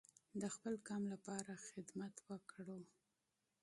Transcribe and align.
د 0.41 0.43
خپل 0.55 0.73
قام 0.87 1.03
لپاره 1.13 1.51
خدمت 1.67 2.15
وکړو. 2.29 2.79